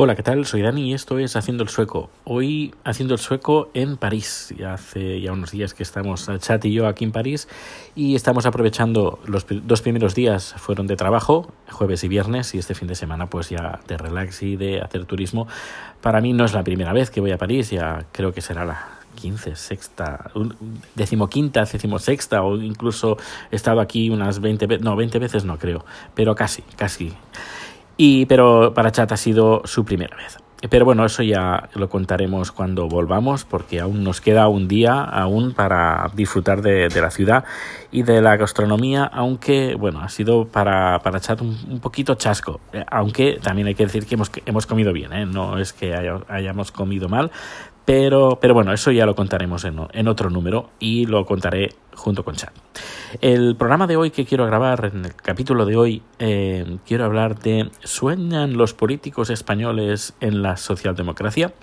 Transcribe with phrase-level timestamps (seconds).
[0.00, 0.46] Hola, ¿qué tal?
[0.46, 2.08] Soy Dani y esto es Haciendo el Sueco.
[2.22, 4.54] Hoy Haciendo el Sueco en París.
[4.56, 7.48] Ya hace ya unos días que estamos, Chat y yo, aquí en París
[7.96, 12.76] y estamos aprovechando los dos primeros días fueron de trabajo, jueves y viernes, y este
[12.76, 15.48] fin de semana pues ya de relax y de hacer turismo.
[16.00, 18.64] Para mí no es la primera vez que voy a París, ya creo que será
[18.64, 20.30] la 15, sexta,
[20.94, 23.16] decimoquinta, decimosexta o incluso
[23.50, 25.84] he estado aquí unas 20 veces, no, 20 veces no creo,
[26.14, 27.12] pero casi, casi.
[27.98, 30.38] Y, pero para Chat ha sido su primera vez.
[30.70, 35.52] Pero bueno, eso ya lo contaremos cuando volvamos, porque aún nos queda un día aún
[35.52, 37.44] para disfrutar de, la ciudad
[37.92, 42.84] y de la gastronomía, aunque bueno, ha sido para, para Chat un, poquito chasco, eh,
[42.90, 45.26] aunque también hay que decir que hemos, hemos comido bien, ¿eh?
[45.26, 45.94] no es que
[46.28, 47.30] hayamos comido mal,
[47.88, 52.34] pero, pero bueno, eso ya lo contaremos en, otro número y lo contaré junto con
[52.34, 52.50] Chad.
[53.22, 57.38] El programa de hoy que quiero grabar, en el capítulo de hoy, eh, quiero hablar
[57.38, 61.54] de ¿Sueñan los políticos españoles en la socialdemocracia?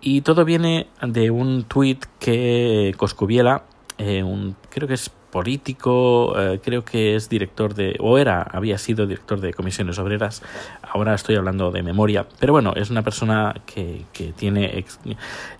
[0.00, 3.64] Y todo viene de un tuit que Coscubiela,
[4.02, 8.78] eh, un, creo que es político, eh, creo que es director de, o era, había
[8.78, 10.42] sido director de comisiones obreras,
[10.80, 14.86] ahora estoy hablando de memoria, pero bueno, es una persona que, que tiene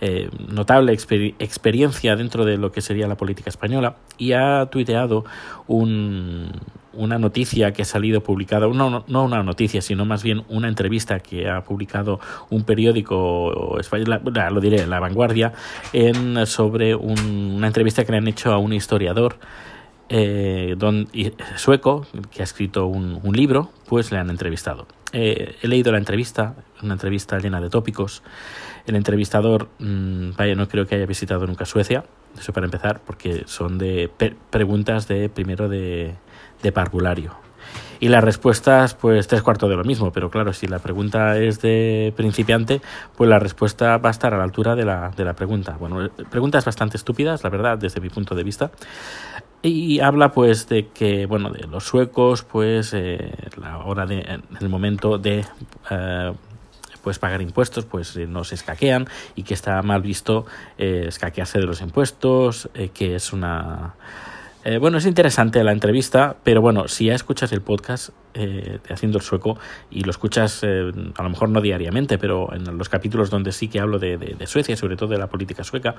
[0.00, 5.26] eh, notable experiencia dentro de lo que sería la política española y ha tuiteado
[5.66, 6.50] un,
[6.92, 11.20] una noticia que ha salido publicada, no, no una noticia, sino más bien una entrevista
[11.20, 15.52] que ha publicado un periódico español, lo diré, La Vanguardia,
[15.92, 19.36] en, sobre una entrevista que le han hecho a un historiador
[20.12, 21.08] eh, don,
[21.56, 24.86] sueco que ha escrito un, libro, pues le han entrevistado.
[25.12, 28.22] Eh, he leído la entrevista, una entrevista llena de tópicos.
[28.86, 32.04] El entrevistador, mm, vaya, no creo que haya visitado nunca Suecia,
[32.38, 34.10] eso para empezar, porque son de
[34.50, 36.14] preguntas de primero de,
[36.62, 37.36] de parvulario.
[38.02, 41.60] Y las respuestas, pues tres cuartos de lo mismo, pero claro, si la pregunta es
[41.60, 42.80] de principiante,
[43.14, 45.76] pues la respuesta va a estar a la altura de la, de la pregunta.
[45.78, 48.70] Bueno, preguntas bastante estúpidas, la verdad, desde mi punto de vista.
[49.62, 54.42] Y habla pues de que, bueno, de los suecos, pues eh, la hora de, en
[54.60, 55.44] el momento de...
[55.90, 56.32] Eh,
[57.02, 60.46] pues pagar impuestos pues eh, no se escaquean y que está mal visto
[60.78, 63.94] eh, escaquearse de los impuestos eh, que es una
[64.64, 68.94] eh, bueno, es interesante la entrevista, pero bueno, si ya escuchas el podcast eh, de
[68.94, 69.58] Haciendo el Sueco
[69.90, 73.68] y lo escuchas eh, a lo mejor no diariamente, pero en los capítulos donde sí
[73.68, 75.94] que hablo de, de, de Suecia, sobre todo de la política sueca,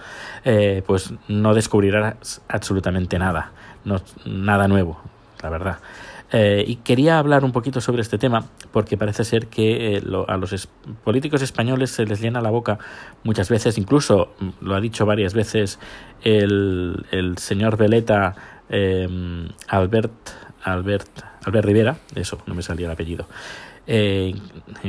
[0.86, 3.52] pues no descubrirás absolutamente nada,
[3.84, 5.02] no, nada nuevo,
[5.42, 5.78] la verdad.
[6.34, 10.38] Eh, y quería hablar un poquito sobre este tema porque parece ser que eh, a
[10.38, 10.70] los
[11.04, 12.80] políticos españoles se les llena la boca
[13.24, 15.78] muchas veces, incluso mm, lo ha dicho varias veces
[16.24, 18.36] el, señor Veleta
[18.70, 19.10] eh,
[19.68, 20.14] Albert,
[20.64, 21.10] Albert,
[21.44, 23.28] Albert Rivera, eso, no me salía el apellido.
[23.88, 24.36] Eh,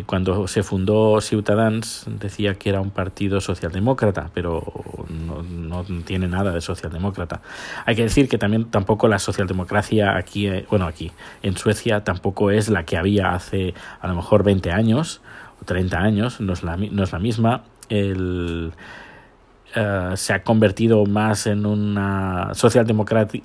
[0.06, 4.62] cuando se fundó Ciutadans decía que era un partido socialdemócrata, pero
[5.08, 7.41] no, tiene nada de socialdemócrata.
[7.86, 11.10] Hay que decir que también tampoco la socialdemocracia aquí, eh, bueno, aquí
[11.42, 15.20] en Suecia tampoco es la que había hace a lo mejor 20 años
[15.60, 17.64] o 30 años, no es la, no es la misma.
[17.88, 18.72] El,
[19.75, 23.41] Uh, se ha convertido más en una socialdemocracia,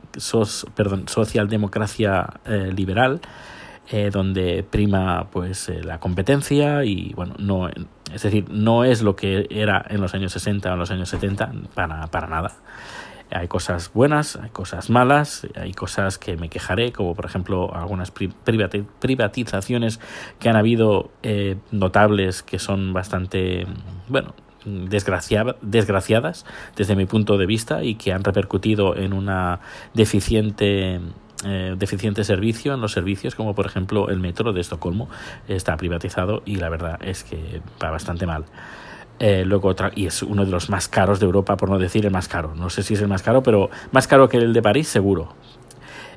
[0.76, 3.22] perdón, socialdemocracia eh, liberal
[3.90, 9.16] eh, donde prima pues eh, la competencia y bueno no es decir no es lo
[9.16, 12.54] que era en los años 60 o en los años 70 para, para nada.
[13.30, 18.12] Hay cosas buenas, hay cosas malas, hay cosas que me quejaré, como por ejemplo algunas
[18.12, 20.00] privatizaciones
[20.40, 23.68] que han habido eh, notables que son bastante,
[24.08, 24.34] bueno,
[24.66, 29.60] desgraciadas desde mi punto de vista y que han repercutido en una
[29.94, 31.02] deficiente
[31.46, 35.10] eh, deficiente servicio en los servicios, como por ejemplo el metro de Estocolmo
[35.48, 38.46] está privatizado y la verdad es que va bastante mal.
[39.20, 42.06] Eh, luego otra, y es uno de los más caros de Europa, por no decir
[42.06, 42.54] el más caro.
[42.56, 45.34] No sé si es el más caro, pero más caro que el de París, seguro.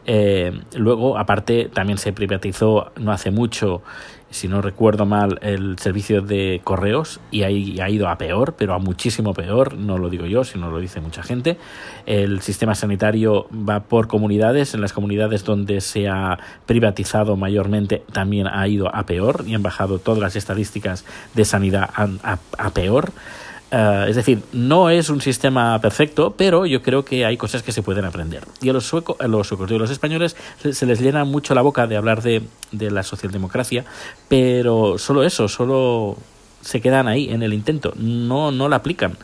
[0.07, 3.83] Eh, luego, aparte, también se privatizó no hace mucho
[4.31, 8.75] si no recuerdo mal, el servicio de correos y ahí ha ido a peor, pero
[8.75, 11.59] a muchísimo peor, no lo digo yo, sino lo dice mucha gente.
[12.07, 18.47] El sistema sanitario va por comunidades, en las comunidades donde se ha privatizado mayormente también
[18.47, 21.05] ha ido a peor y han bajado todas las estadísticas
[21.35, 23.13] de sanidad a, a peor.
[23.73, 27.71] Uh, es decir, no es un sistema perfecto, pero yo creo que hay cosas que
[27.71, 28.45] se pueden aprender.
[28.61, 31.55] Y a los suecos, a los suecos, a los españoles se, se, les llena mucho
[31.55, 33.85] la boca de hablar de, de la socialdemocracia,
[34.27, 36.17] pero solo eso, solo
[36.63, 39.17] se quedan ahí en el intento, no, no la aplican.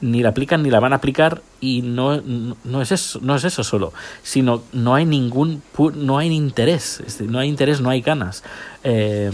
[0.00, 2.20] Ni la aplican ni la van a aplicar y no,
[2.64, 3.92] no, es eso no es eso solo
[4.22, 5.62] sino no hay ningún
[5.94, 8.42] no hay interés no hay interés no hay ganas.
[8.82, 9.30] Eh,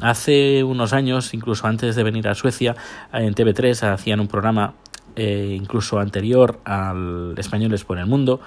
[0.00, 2.74] hace unos años incluso antes de venir a Suecia
[3.12, 4.74] en TV3 hacían un programa
[5.14, 8.40] eh, incluso anterior al Españoles por el Mundo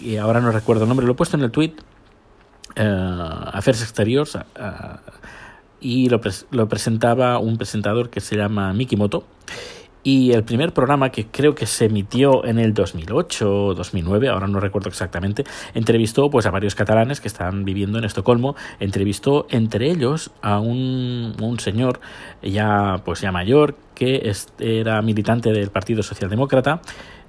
[0.00, 1.74] y ahora no recuerdo el nombre lo he puesto en el tweet
[2.76, 4.38] eh, Affairs Exteriors
[5.80, 6.20] y lo,
[6.50, 9.24] lo presentaba un presentador que se llama Mikimoto
[10.04, 14.46] y el primer programa, que creo que se emitió en el 2008 o 2009, ahora
[14.46, 18.54] no recuerdo exactamente, entrevistó pues, a varios catalanes que estaban viviendo en Estocolmo.
[18.80, 22.00] Entrevistó entre ellos a un, un señor
[22.42, 26.82] ya, pues, ya mayor que era militante del Partido Socialdemócrata,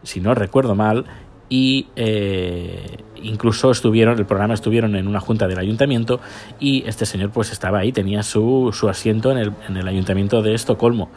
[0.03, 1.05] si no recuerdo mal,
[1.49, 6.19] y eh, incluso estuvieron, el programa estuvieron en una junta del ayuntamiento
[6.59, 10.41] y este señor pues estaba ahí, tenía su, su asiento en el, en el ayuntamiento
[10.41, 11.09] de Estocolmo.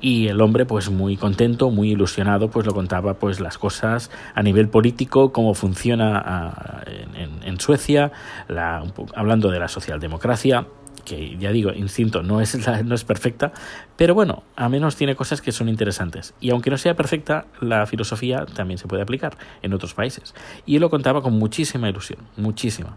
[0.00, 4.42] Y el hombre pues muy contento, muy ilusionado pues lo contaba pues las cosas a
[4.42, 6.84] nivel político, cómo funciona a,
[7.16, 8.12] en, en, Suecia,
[8.48, 8.84] la,
[9.14, 10.66] hablando de la socialdemocracia
[11.04, 13.52] que ya digo, instinto no es, no es perfecta,
[13.96, 16.34] pero bueno, a menos tiene cosas que son interesantes.
[16.40, 20.34] Y aunque no sea perfecta, la filosofía también se puede aplicar en otros países.
[20.66, 22.96] Y él lo contaba con muchísima ilusión, muchísima.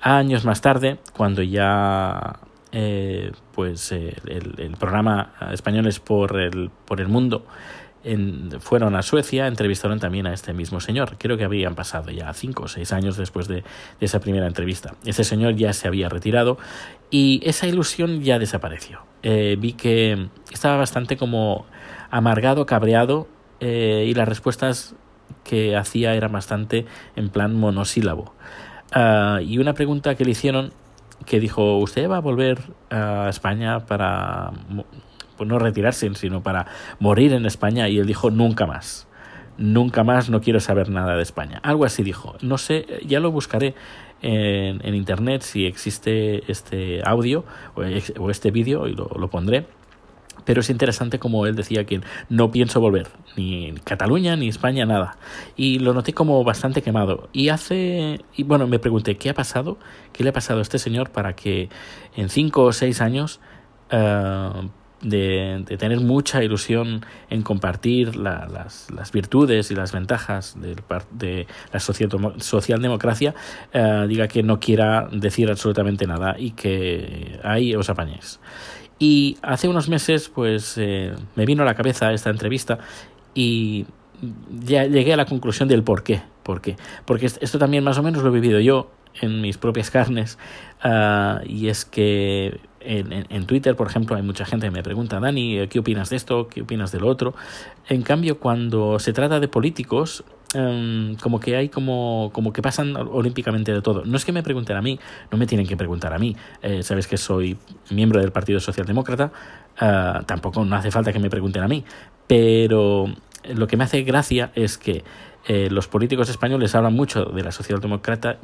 [0.00, 2.38] Años más tarde, cuando ya
[2.72, 7.46] eh, pues eh, el, el, programa Españoles por el, por el Mundo
[8.60, 11.16] fueron a Suecia, entrevistaron también a este mismo señor.
[11.18, 13.64] Creo que habían pasado ya cinco o seis años después de,
[14.00, 14.94] esa primera entrevista.
[15.04, 16.58] Ese señor ya se había retirado
[17.10, 19.00] y esa ilusión ya desapareció.
[19.22, 21.66] Eh, vi que estaba bastante como
[22.10, 23.26] amargado, cabreado
[23.60, 24.94] eh, y las respuestas
[25.42, 26.86] que hacía eran bastante
[27.16, 28.34] en plan monosílabo.
[28.92, 30.72] Ah, y una pregunta que le hicieron
[31.24, 32.58] que dijo, ¿usted va a volver
[32.90, 34.52] a España para
[35.36, 36.66] pues no retirarse, sino para
[36.98, 37.88] morir en España.
[37.88, 39.06] Y él dijo, nunca más.
[39.58, 41.60] Nunca más no quiero saber nada de España.
[41.62, 42.36] Algo así dijo.
[42.42, 43.74] No sé, ya lo buscaré
[44.22, 47.44] en, en internet si existe este audio
[47.74, 49.66] o, este vídeo y lo, lo pondré
[50.46, 55.18] pero es interesante como él decía que no pienso volver, ni Cataluña, ni España, nada.
[55.56, 57.28] Y lo noté como bastante quemado.
[57.32, 59.76] Y hace, y bueno, me pregunté, ¿qué ha pasado?
[60.12, 61.68] ¿Qué le ha pasado a este señor para que
[62.14, 63.40] en cinco o seis años
[63.92, 64.68] uh,
[65.06, 70.56] de, tener mucha ilusión en compartir las, virtudes y las ventajas
[71.12, 73.34] de la socialdemocracia,
[73.72, 78.40] eh, diga que no quiera decir absolutamente nada y que ahí os apañéis.
[78.98, 82.78] Y hace unos meses, pues eh, me vino a la cabeza esta entrevista
[83.34, 83.86] y
[84.64, 86.22] ya llegué a la conclusión del por qué.
[86.42, 86.76] ¿Por qué?
[87.04, 90.38] Porque esto también más o menos lo he vivido yo en mis propias carnes
[90.84, 95.66] uh, y es que en, Twitter, por ejemplo, hay mucha gente que me pregunta, Dani,
[95.68, 96.48] ¿qué opinas de esto?
[96.48, 97.34] ¿Qué opinas de lo otro?
[97.88, 100.24] En cambio, cuando se trata de políticos,
[100.54, 104.04] um, como que hay como, como que pasan olímpicamente de todo.
[104.04, 104.98] No es que me pregunten a mí,
[105.30, 106.36] no me tienen que preguntar a mí.
[106.62, 107.56] Eh, Sabes que soy
[107.90, 109.32] miembro del Partido Socialdemócrata,
[109.80, 111.84] uh, tampoco no hace falta que me pregunten a mí.
[112.26, 113.06] Pero
[113.54, 115.04] lo que me hace gracia es que
[115.48, 118.38] eh, los políticos españoles hablan mucho de la socialdemocrata,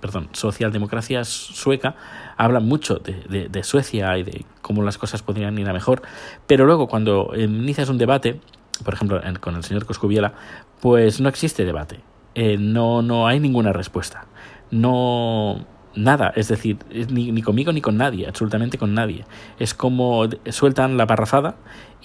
[0.00, 1.96] perdón, socialdemocracia sueca,
[2.38, 6.00] hablan mucho de, de, Suecia y de cómo las cosas podrían ir a mejor,
[6.46, 8.40] pero luego cuando inicias un debate,
[8.84, 10.32] por ejemplo con el señor Coscubiela,
[10.80, 12.00] pues no existe debate,
[12.34, 14.26] eh, no, no hay ninguna respuesta,
[14.70, 16.78] no nada, es decir,
[17.10, 19.24] ni, ni, conmigo ni con nadie, absolutamente con nadie.
[19.58, 21.56] Es como sueltan la parrafada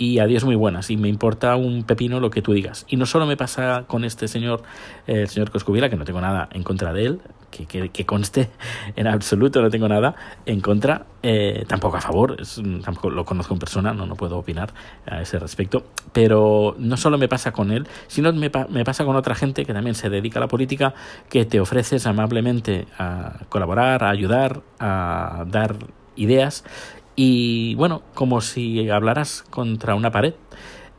[0.02, 2.88] y adiós muy buenas, y me importa un pepino lo que tú digas.
[2.90, 4.64] Y no solo me pasa con este señor,
[5.06, 8.50] el señor Coscubiela, que no tengo nada en contra de él, que, que, que conste
[8.96, 10.16] en absoluto no tengo nada
[10.48, 14.40] en contra, eh, tampoco a favor, es, tampoco lo conozco en persona, no, no puedo
[14.40, 14.74] opinar
[15.06, 19.16] a ese respecto, pero no solo me pasa con él, sino me, me pasa con
[19.16, 20.96] otra gente que también se dedica a la política,
[21.30, 25.76] que te ofreces amablemente a colaborar, a ayudar, a dar
[26.16, 26.64] ideas
[27.24, 30.34] y bueno, como si hablaras contra una pared.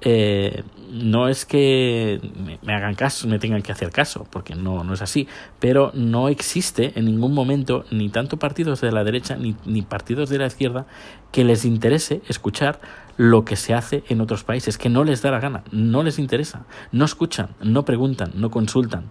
[0.03, 0.63] Eh,
[0.93, 2.21] no es que
[2.63, 5.27] me hagan caso, me tengan que hacer caso, porque no, no es así,
[5.59, 10.29] pero no existe en ningún momento ni tanto partidos de la derecha ni, ni partidos
[10.29, 10.87] de la izquierda
[11.33, 12.81] que les interese escuchar
[13.17, 16.21] lo que se hace en otros países, que no les da la gana, no les
[16.21, 19.11] interesa, no escuchan, no preguntan, no consultan.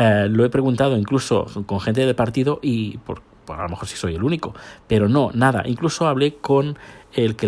[0.00, 3.96] Eh, lo he preguntado incluso con gente de partido y por, a lo mejor sí
[3.96, 4.54] soy el único,
[4.86, 5.62] pero no, nada.
[5.66, 6.78] Incluso hablé con
[7.12, 7.44] el que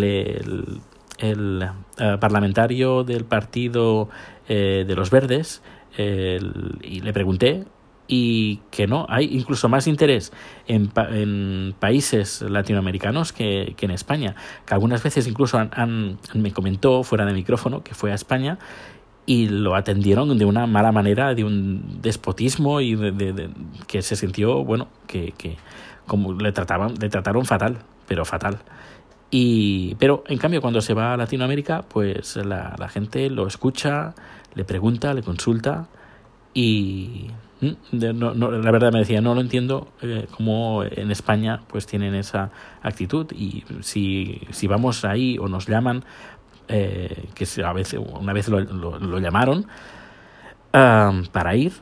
[1.18, 1.62] el,
[1.98, 4.08] eh, parlamentario del partido
[4.48, 5.62] eh, de los Verdes
[5.94, 7.66] y le pregunté
[8.14, 10.32] y que no, hay incluso más interés
[10.66, 14.34] en, en países latinoamericanos que, que, en España,
[14.66, 18.58] que algunas veces incluso han, me comentó fuera de micrófono que fue a España
[19.24, 23.50] y lo atendieron de una mala manera, de un despotismo y de,
[23.86, 25.32] que se sintió, bueno, que
[26.06, 28.58] como le trataban, le trataron fatal, pero fatal.
[29.30, 34.14] Y, pero en cambio cuando se va a Latinoamérica, pues la, la gente lo escucha,
[34.54, 35.88] le pregunta, le consulta
[36.54, 37.30] y
[37.92, 42.14] no, no, la verdad me decía, no lo entiendo eh, cómo en España pues tienen
[42.14, 42.50] esa
[42.82, 46.04] actitud y si, si vamos ahí o nos llaman,
[46.66, 49.66] eh, que a veces, una vez lo, lo, llamaron
[50.72, 51.72] para ir,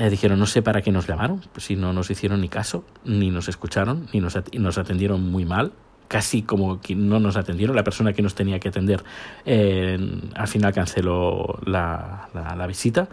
[0.00, 2.84] eh, dijeron, no sé para qué nos llamaron, pues si no nos hicieron ni caso,
[3.04, 5.72] ni nos escucharon, ni nos, nos atendieron muy mal,
[6.08, 7.76] casi como que no nos atendieron.
[7.76, 9.04] La persona que nos tenía que atender
[9.44, 13.08] al final canceló la, la, visita.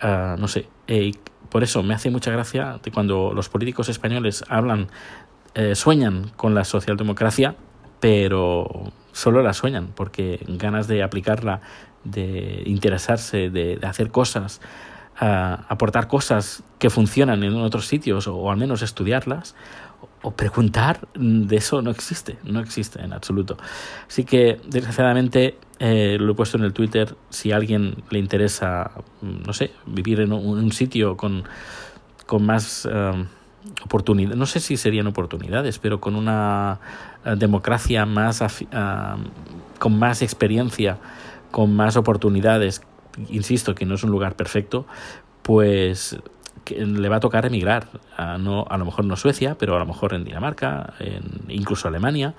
[0.00, 0.68] Ah, no sé,
[1.54, 4.88] por eso me hace mucha gracia cuando los políticos españoles hablan,
[5.54, 7.54] eh, sueñan con la socialdemocracia,
[8.00, 11.60] pero solo la sueñan, porque ganas de aplicarla,
[12.02, 14.60] de interesarse, de, hacer cosas,
[15.16, 19.54] aportar cosas que funcionan en otros sitios o al menos estudiarlas,
[20.22, 23.58] o preguntar, de eso no existe, no existe en absoluto.
[24.08, 28.90] Así que, desgraciadamente, eh, lo he puesto en el Twitter, si a alguien le interesa,
[29.20, 31.44] no sé, vivir en un, sitio con,
[32.26, 33.26] con más um,
[33.84, 36.80] oportunidades, no sé si serían oportunidades, pero con una
[37.26, 38.42] uh, democracia más,
[39.78, 40.98] con más experiencia,
[41.50, 42.80] con más oportunidades,
[43.28, 44.86] insisto que no es un lugar perfecto,
[45.42, 46.16] pues
[46.70, 49.86] le va a tocar emigrar, a, no, a lo mejor no Suecia, pero a lo
[49.86, 52.34] mejor en Dinamarca, en, incluso Alemania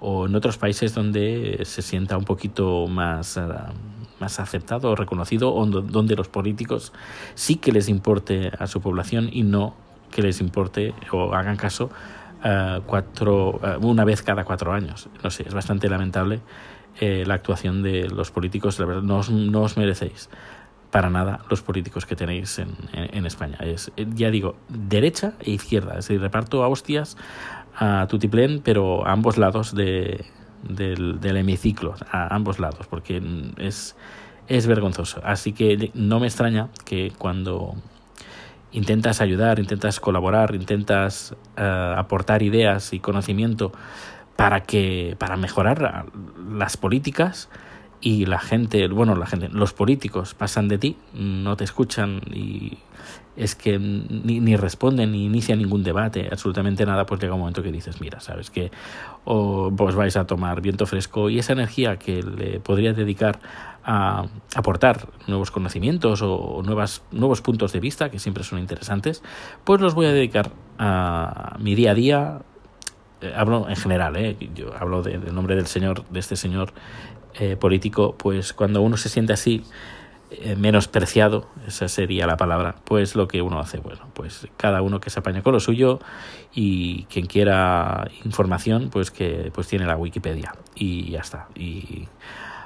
[0.00, 3.72] o en otros países donde se sienta un poquito más, uh,
[4.20, 6.92] más aceptado o reconocido, o donde los políticos
[7.34, 9.74] sí que les importe a su población y no
[10.10, 11.90] que les importe o hagan caso
[12.44, 15.08] uh, cuatro, uh, una vez cada cuatro años.
[15.22, 16.40] No sé, es bastante lamentable
[17.00, 20.28] eh, la actuación de los políticos, la verdad, no os, no os merecéis
[20.90, 23.58] para nada los políticos que tenéis en, en, España.
[23.60, 25.98] Es, ya digo, derecha e izquierda.
[25.98, 27.16] Es decir, reparto a hostias
[27.76, 30.24] a tutiplén, pero a ambos lados de,
[30.62, 33.22] del, del, hemiciclo, a ambos lados, porque
[33.58, 33.96] es,
[34.48, 35.20] es vergonzoso.
[35.24, 37.74] Así que no me extraña que cuando
[38.72, 43.72] intentas ayudar, intentas colaborar, intentas uh, aportar ideas y conocimiento
[44.38, 46.06] para que para mejorar
[46.48, 47.48] las políticas,
[48.00, 52.78] y la gente, bueno, la gente, los políticos pasan de ti, no te escuchan y
[53.36, 57.62] es que ni, ni responden ni inician ningún debate, absolutamente nada, pues llega un momento
[57.62, 58.70] que dices, mira, sabes que
[59.24, 63.40] o vos vais a tomar viento fresco y esa energía que le podría dedicar
[63.84, 69.22] a aportar nuevos conocimientos o nuevas, nuevos puntos de vista que siempre son interesantes,
[69.64, 72.42] pues los voy a dedicar a mi día a día,
[73.20, 74.36] eh, hablo en general, ¿eh?
[74.54, 76.72] yo hablo del nombre del señor, de este señor
[77.34, 79.64] eh, político, pues cuando uno se siente así,
[80.30, 85.00] eh, menospreciado, esa sería la palabra, pues lo que uno hace, bueno, pues cada uno
[85.00, 86.00] que se apaña con lo suyo
[86.52, 91.48] y quien quiera información, pues que pues tiene la Wikipedia y ya está.
[91.54, 92.08] Y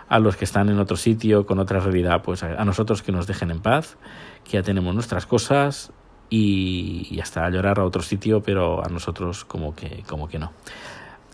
[0.08, 3.28] a los que están en otro sitio, con otra realidad, pues a, nosotros que nos
[3.28, 3.96] dejen en paz,
[4.42, 5.92] que ya tenemos nuestras cosas
[6.34, 10.52] y, hasta llorar a otro sitio, pero a nosotros como que, como que no.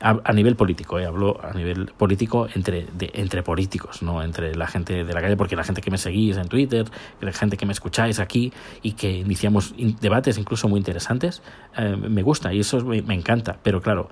[0.01, 4.69] A, nivel político, eh, hablo a nivel político entre, de, entre políticos, no entre la
[4.69, 6.87] gente de la calle, porque la gente que me seguís en Twitter,
[7.21, 11.43] la gente que me escucháis aquí y que iniciamos debates incluso muy interesantes,
[11.77, 14.09] eh, me gusta y eso me, encanta, pero claro,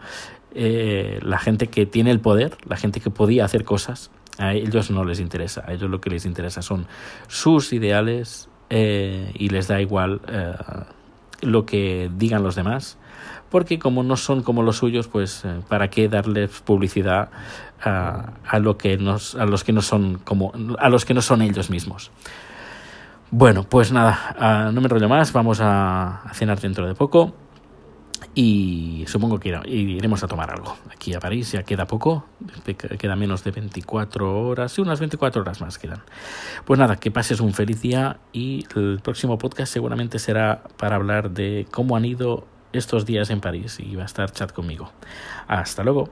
[0.54, 4.90] eh, la gente que tiene el poder, la gente que podía hacer cosas, a ellos
[4.90, 6.88] no les interesa, a ellos lo que les interesa son
[7.28, 10.20] sus ideales y les da igual
[11.42, 12.98] lo que digan los demás
[13.50, 17.30] porque como no son como los suyos, pues eh, para qué darles publicidad
[17.82, 21.42] a, lo que nos, a los que no son como a los que no son
[21.42, 22.10] ellos mismos.
[23.30, 24.36] Bueno, pues nada,
[24.68, 27.34] uh, no me enrollo más, vamos a, cenar dentro de poco
[28.38, 30.76] y supongo que iremos a tomar algo.
[30.92, 32.26] Aquí a París ya queda poco,
[32.98, 36.02] queda menos de 24 horas, sí, unas 24 horas más quedan.
[36.66, 41.30] Pues nada, que pases un feliz día y el próximo podcast seguramente será para hablar
[41.30, 44.92] de cómo han ido estos días en París y va a estar chat conmigo.
[45.48, 46.10] Hasta luego.